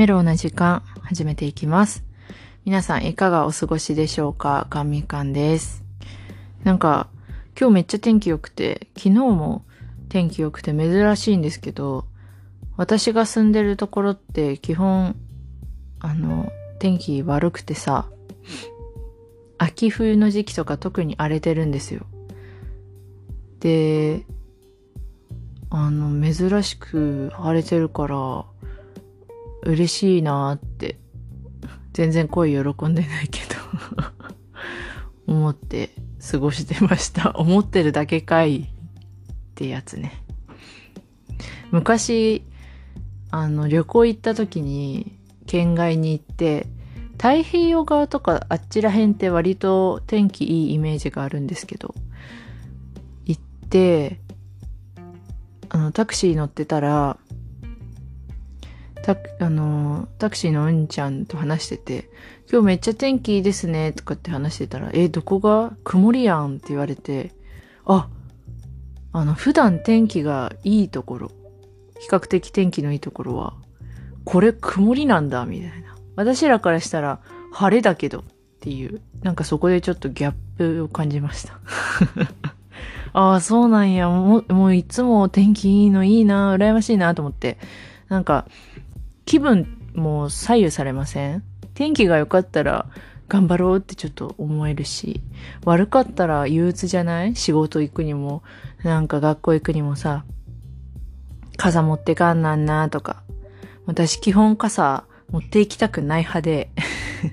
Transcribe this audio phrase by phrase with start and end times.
[0.00, 2.04] メロウな時間、始めていきます。
[2.64, 4.66] 皆さん、いかがお過ごしでしょうか？
[4.70, 5.84] ガンミカンです。
[6.64, 7.10] なんか、
[7.54, 9.62] 今日めっちゃ天気良くて、昨日も
[10.08, 12.06] 天気良くて珍しいんですけど、
[12.78, 15.16] 私が住んでるところって基本、
[15.98, 18.08] あの、天気悪くてさ、
[19.58, 22.06] 秋冬の時期とか特に荒れてるんですよ。
[23.58, 24.24] で、
[25.68, 28.46] あの、珍しく晴れてるから、
[29.62, 30.98] 嬉しいなーって、
[31.92, 33.56] 全然声喜んでないけど、
[35.32, 35.90] 思って
[36.30, 37.32] 過ごしてました。
[37.36, 38.66] 思ってるだけかいっ
[39.54, 40.12] てやつね。
[41.70, 42.44] 昔、
[43.30, 46.66] あの、旅行行った時に、県外に行って、
[47.12, 51.94] 太平洋側とかあっちら辺って割と天気いいイメージがあるんですけど、
[53.26, 54.20] 行って、
[55.68, 57.18] あの、タクシー乗ってたら、
[59.02, 62.10] タク、あの、タクシーのうんちゃんと話してて、
[62.50, 65.72] 今日めっちゃ天気いいですね、とかって話してたら、え、どこが？
[65.84, 67.32] 曇りやんって言われて、
[67.86, 68.08] あ、
[69.12, 71.30] あの、普段天気がいいところ、
[71.98, 73.54] 比較的天気のいいところは、
[74.24, 75.96] これ曇りなんだ、みたいな。
[76.16, 77.20] 私らからしたら
[77.52, 78.22] 晴れだけどっ
[78.60, 81.58] ていう、なんかそこでちょっとギャップを感じました。
[83.12, 84.08] ああ、そうなんや。
[84.08, 87.58] もう、もういつも天気いいのいいな、羨ましいなと思って。
[88.08, 88.46] なんか、
[89.30, 91.44] 気分も左右されません？
[91.74, 92.86] 天気が良かったら
[93.28, 95.20] 頑張ろうってちょっと思えるし、
[95.64, 97.36] 悪かったら憂鬱じゃない？
[97.36, 98.42] 仕事行くにも、
[98.82, 100.24] なんか学校行くにもさ、
[101.56, 103.22] 傘持ってかんなんなとか。
[103.86, 106.72] 私基本傘持って行きたくない派で、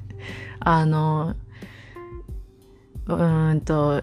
[0.60, 1.34] あの、
[3.06, 4.02] うーんと、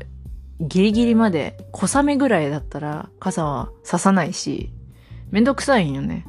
[0.60, 4.72] ギリギリまで小雨ぐらいだったら傘はささないし、
[5.30, 6.26] めんどくさいんよね。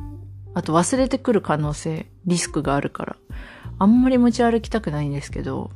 [0.54, 3.16] あと忘れてくる可能性、リスクがあるから。
[3.78, 5.70] あんまり持ち歩きたくないんですけど、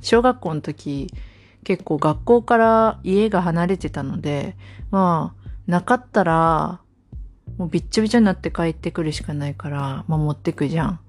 [0.00, 1.12] 小学校の時、
[1.62, 4.56] 結構学校から家が離れてたので、
[4.90, 6.80] まあ、なかったら、
[7.58, 11.00] もうびっちょびちょになって帰ってくるしかないから、まあ持ってくじゃん。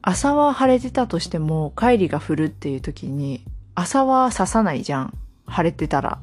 [0.00, 3.44] 朝は晴れてたとしても、帰りが降るっていう時に、
[3.74, 5.14] 朝は刺さないじゃん。
[5.46, 6.20] 晴れてたら。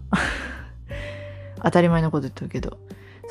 [1.63, 2.77] 当たり前のこと言ってるけど。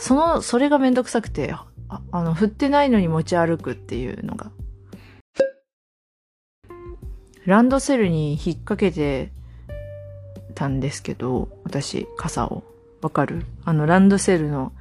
[0.00, 1.66] その、それがめんどくさくて、あ
[2.11, 4.50] あの、降ってないのに持ち歩くっていうのが。
[7.44, 9.31] ランドセルに引っ掛けて
[10.55, 12.65] たんですけど、私、傘を。
[13.03, 13.44] わかる？
[13.65, 14.72] あの、ランドセルの、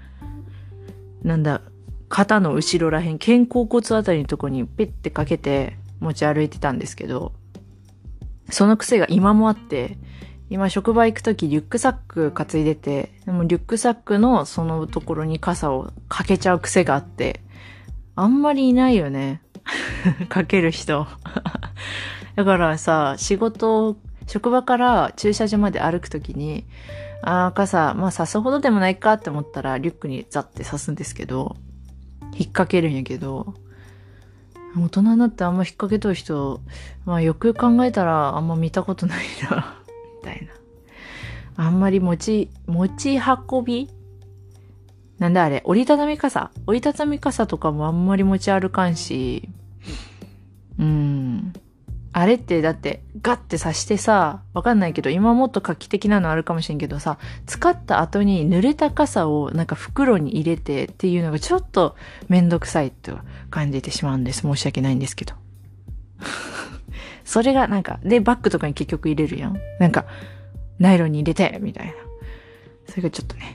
[1.21, 1.61] なんだ、
[2.07, 7.33] 肩の後ろらへん、肩甲骨あたりのとこにペッてかけて持ち歩いてたんですけど、
[8.49, 9.97] その癖が今もあって、
[10.49, 17.41] 今職場行くときリュックサック担いでて、でもリュックサックのそのところに傘をかけちゃう癖があって、
[18.15, 19.41] あんまりいないよね。
[20.27, 21.07] かける人。
[22.35, 26.65] だからさ、仕事、職場から駐車場まで歩くときに、
[27.21, 31.55] ああ、傘、まあ刺すほどでもないかって思ったらリュックにザって刺すんですけど、
[32.21, 33.53] 引っ掛けるんやけど、
[34.77, 36.61] 大人になってあんま引っ掛けとる人、
[37.05, 39.75] まあよく考えたらあんま見たことないな、
[40.21, 40.47] たい
[41.55, 41.65] な。
[41.65, 43.89] あんまり持ち、持ち運び？
[45.17, 46.51] なんだあれ、折りたたみ傘？
[46.65, 49.49] 折りたたみ傘とかもあんまり持ち歩かんし、
[50.79, 51.53] うん。
[52.11, 61.95] あれってだってガッて刺してさ、わかんないけど、今もっと画期的なのあるかもしれんけどさ、使った後に濡れた傘をなんか袋に入れてっていうのがちょっと
[62.27, 63.19] めんどくさいと
[63.51, 64.41] 感じてしまうんです。
[64.41, 65.35] 申し訳ないんですけど。
[67.29, 69.59] それがなんか、で、バッグとかに結局入れるやん。
[69.79, 70.07] なんか、
[70.79, 71.93] ナイロンに入れてみたいな。
[72.87, 73.53] それがちょっとね、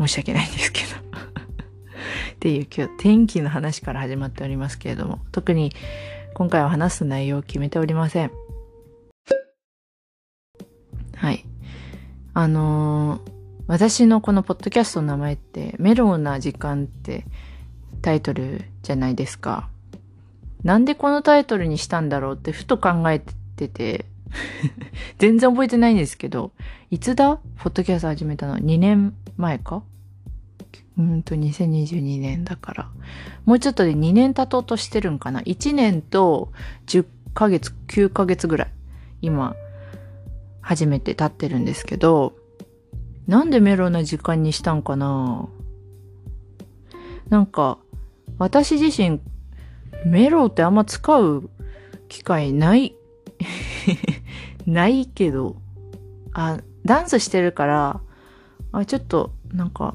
[0.00, 0.96] 申し訳ないんですけど。
[2.34, 5.72] っていう今日天気の話から始まっておりますけれども、特に
[6.34, 8.32] 今回は話す内容を決めておりません。
[11.14, 11.44] はい。
[12.34, 17.24] あのー私のこのポッドキャストの名前って、メロウな時間って
[18.02, 19.70] タイトルじゃないですか。
[20.62, 23.20] なんでこのタイトルにしたんだろうってふと考え
[23.56, 24.06] てて、
[25.18, 26.52] 全然覚えてないんですけど、
[26.90, 27.40] いつだ？
[27.58, 29.82] ポッドキャスト始めたの ?2 年前か？
[30.98, 32.90] うんと、2022年だから。
[33.46, 36.52] もうちょっとで2年経とうとしてるんかな ?1 年と
[36.86, 38.72] 10ヶ月、9ヶ月ぐらい。
[39.22, 39.54] 今、
[40.60, 42.34] 初めて経ってるんですけど、
[43.26, 45.48] なんでメロな時間にしたんかな？
[47.28, 47.78] なんか、
[48.38, 49.20] 私自身、
[50.04, 51.50] メロってあんま使う
[52.08, 52.94] 機会ない、
[54.66, 55.56] ないけど、
[56.32, 58.00] あ、ダンスしてるから、
[58.72, 59.94] あ、ちょっと、なんか、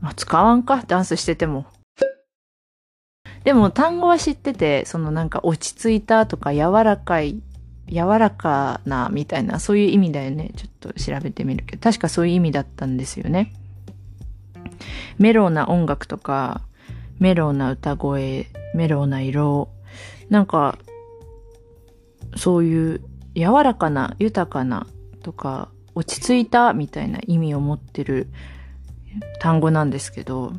[0.00, 1.66] まあ、使わんか、ダンスしてても。
[3.44, 7.42] でも単語は知ってて、そのなんか落ち着いたとか柔らかい、
[7.88, 10.50] 柔らかなみたいな、そういう意味だよね。
[10.56, 13.52] ちょっと調べてみるけど、確かそういう意味だったんですよね。
[15.18, 16.62] メローな音楽とか、
[17.18, 19.68] メローな歌声、メローな色、
[20.28, 20.78] なんか、
[22.36, 23.00] そういう
[23.34, 24.86] 柔らかな、豊かな
[25.22, 28.28] とか、落ち着いたみたいな意味を持ってる
[29.40, 30.52] 単語なんですけど、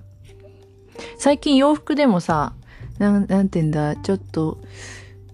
[1.17, 2.53] 最近洋服でもさ、
[2.99, 4.59] なん、なんて言うんだ、ちょっと、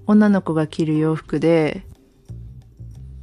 [0.07, 1.85] 女の子が着る洋服で、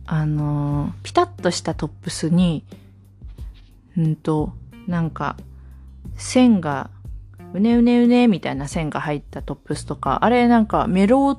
[0.06, 2.64] あの、ピタッとしたトップスに、
[3.96, 4.52] うんと、
[4.86, 5.36] なんか、
[6.16, 6.90] 線が、
[7.54, 11.38] うねうねうねみたいな線が入ったトップスとか、あれなんかメロー、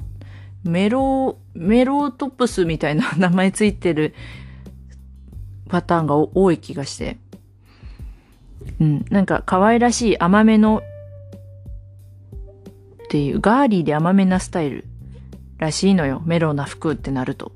[0.64, 4.14] メロー、メロートップスみたいな名前ついてる
[5.70, 7.18] パターンが多い気がして。
[8.80, 9.06] うん。
[9.10, 10.82] なんか可愛らしい甘めの
[13.04, 14.86] っていう、ガーリーで甘めなスタイル
[15.58, 16.22] らしいのよ。
[16.26, 17.52] メロな服ってなると。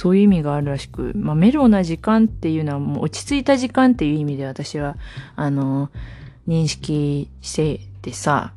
[0.00, 4.96] そういう意味があるらしく、まあ、メロな時間っていうのはもう落ち着いた時間っていう意味で私は、
[5.36, 5.90] あの、
[6.48, 8.54] 認識しててさ、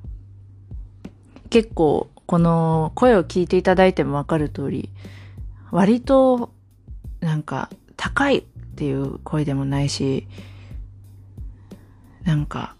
[1.49, 4.89] 結構この声を聞いていただいてもわかる通り、
[5.69, 6.53] 割と
[7.19, 8.41] なんか高いっ
[8.77, 10.25] ていう声でもないし、
[12.23, 12.77] なんか、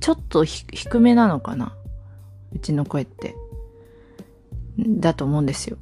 [0.00, 1.74] ちょっと低めなのかな
[2.54, 3.34] うちの声って。
[4.78, 5.78] だと思うんですよ。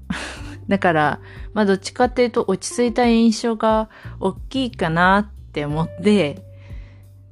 [0.68, 1.20] だから、
[1.54, 3.88] まあどっちかっていうと落ち着いた印象が
[4.20, 6.42] 大きいかなって思って、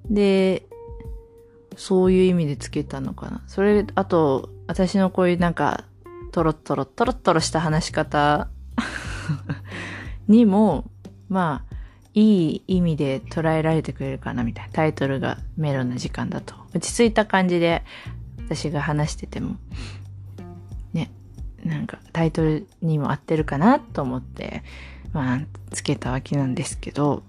[0.09, 0.67] で、
[1.77, 3.43] そういう意味でつけたのかな。
[3.47, 5.85] それ、あと、私のこういうなんか、
[6.33, 8.49] トロトロトロトロした話し方
[10.29, 10.91] にも、
[11.29, 11.77] まあ、
[12.15, 14.73] いい意味で捉えられてくれるかなみたいな。
[14.73, 16.55] タイトルがメロンな時間だと。
[16.75, 17.83] 落ち着いた感じで
[18.47, 19.57] 私が話してても、
[21.71, 24.63] なんかタイトルにも合ってるかなと思って、
[25.13, 25.41] まあ、
[25.71, 27.23] つけたわけなんですけど、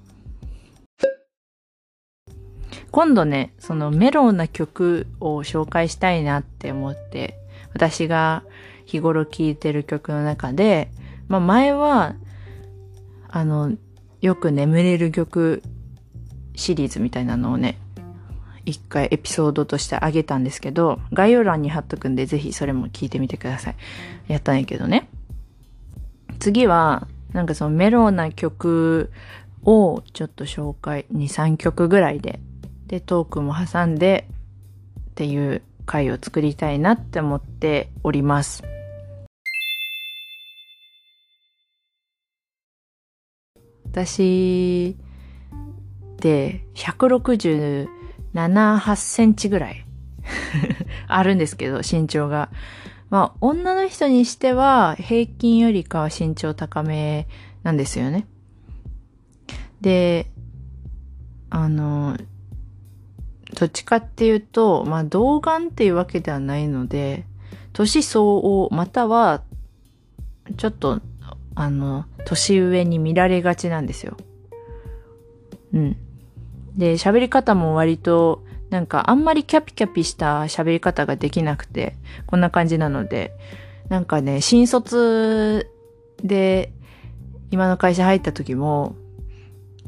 [2.90, 7.38] 今度ね、そのメロンな曲を紹介したいなって思って、
[7.74, 8.44] 私が
[8.86, 10.90] 日頃聴いてる曲の中で、
[11.28, 12.16] まあ前は、
[13.30, 13.78] あの、
[14.22, 15.64] よく眠れる曲
[16.56, 17.80] シリーズみたいなのをね、
[18.66, 23.76] 一回エピソードとしてあげたんですけど、概要欄に貼っとくんでぜひそれも聞いてみてください。
[24.28, 25.10] やったんやけどね。
[26.40, 29.12] 次は、なんかそのメロな曲
[29.64, 32.40] をちょっと紹介、2、3曲ぐらいで、
[32.88, 34.28] で、トークも挟んで
[35.12, 38.64] っていう回を作りたいなって思っております。
[43.86, 44.96] 私
[46.14, 46.66] って
[48.34, 49.86] 7、8センチぐらい
[51.08, 52.50] あるんですけど、身長が。
[53.10, 57.28] まあ、女の人にしては平均よりかは身長高め
[57.64, 58.26] なんですよね。
[59.82, 60.32] で、
[61.50, 62.18] あの、
[63.60, 67.26] どっちかっていうと、まあ、童顔っていうわけではないので、
[67.74, 69.44] 年相応、または、
[70.56, 71.02] ちょっと
[71.56, 74.16] あの、年上に見られがちなんですよ。
[75.74, 75.98] うん。
[76.76, 83.34] で、喋り方も割と、なんかあんまりキャピキャピした喋り方ができなくて、こんな感じなので、
[83.90, 85.70] なんかね、新卒
[86.24, 86.72] で
[87.52, 88.96] 今の会社入った時も、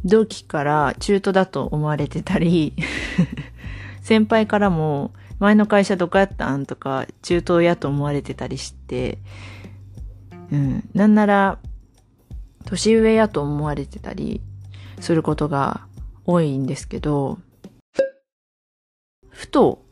[0.04, 2.74] 同期から中途だと思われてたり、
[4.02, 9.18] 先輩からも、前の会社どこやったんとか、中東やと思われてたりして、
[10.52, 10.90] うん。
[10.94, 11.58] なんなら、
[12.66, 14.42] 年上やと思われてたり
[15.00, 15.86] することが
[16.26, 17.40] 多いんですけど、
[19.30, 19.84] ふと、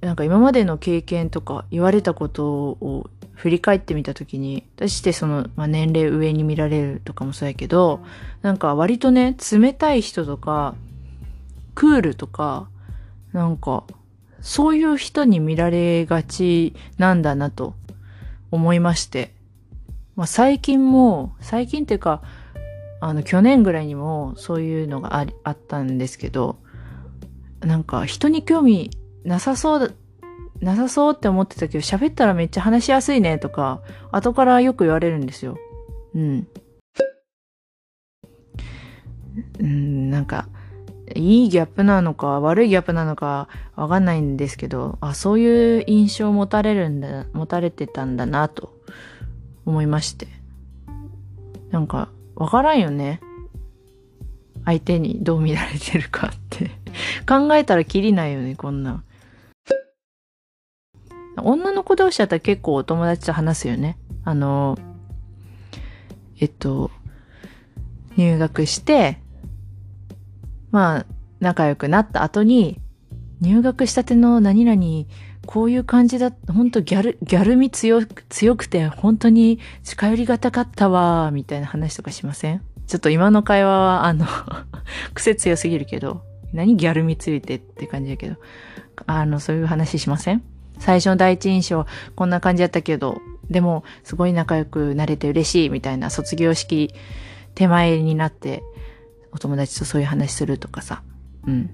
[0.00, 8.04] なんか今までの経験とか言われたことを振り返ってみたときに、私ってその、まあ、年齢上に見られるとかもそうやけど、
[8.42, 10.74] なんか割とね、冷たい人とか、
[11.74, 12.68] クールとか、
[13.32, 13.84] なんか、
[14.40, 17.74] そういう人に見られがちなんだなと
[18.50, 19.32] 思いまして。
[20.14, 22.22] まあ、最近も、最近っていうか、
[23.06, 26.56] あの、去年ぐらいにもそういうのがああったんですけど、
[27.60, 28.90] なんか人に興味
[29.24, 29.94] なさそう、
[30.60, 35.58] なさそうって思ってたけど、喋ったらめっちゃ話しやすいねとか、後からよく言われるんですよ。
[36.14, 36.48] うん。
[39.60, 40.48] うん、なんか、
[41.14, 48.80] いいギャップなのか、悪いギャップなのか、わかんないんですけど、あ、そういう印象を持たれるんだ、持たれてたんだなと
[49.66, 50.26] 思いまして。
[51.70, 53.20] なんか、わからんよね。
[54.64, 56.70] 相手にどう見られてるかって
[57.28, 59.04] 考えたらきりないよね、こんな。
[61.36, 63.98] 女の子同士だったら結構お友達と話すよね。
[64.24, 64.78] あの、
[66.40, 66.90] えっと、
[68.16, 69.18] 入学して、
[70.70, 71.06] まあ、
[71.40, 72.80] 仲良くなった後に、
[73.40, 75.06] 入学したての何々、
[75.46, 82.62] こういう感じだ、本当ギャル、ギャル味強く、強くて、本当に近寄りがたかったわ、みたいな話とかしません？
[82.86, 84.26] ちょっと今の会話は、あの
[85.14, 86.22] 癖強すぎるけど、
[86.52, 88.36] 何ギャル味ついてって感じだけど、
[89.06, 90.42] あの、そういう話しません？
[90.78, 91.86] 最初の第一印象、
[92.16, 93.20] こんな感じだったけど、
[93.50, 96.94] でも、すごい仲良くなれて嬉しい、みたいな卒業式
[97.54, 98.62] 手前になって、
[99.32, 101.02] お友達とそういう話するとかさ。
[101.46, 101.70] うん。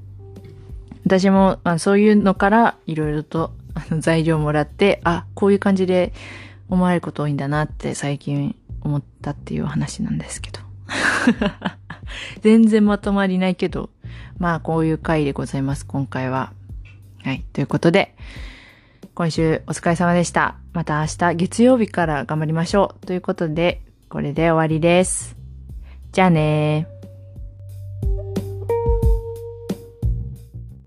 [1.04, 6.12] 私も、あそういうのからいろいろとあの材料もらって、あ、こういう感じで
[6.68, 10.60] 思われること多いんだなって最近思ったっていう話なんですけど。
[12.42, 13.90] 全然まとまりないけど、
[14.38, 16.52] まあこういう回でございます、今回は。
[17.22, 17.44] はい。
[17.52, 18.14] ということで、
[19.14, 20.56] 今週お疲れ様でした。
[20.72, 23.06] また明日月曜日から頑張りましょう。
[23.06, 25.36] ということで、これで終わりです。
[26.12, 26.99] じゃあねー。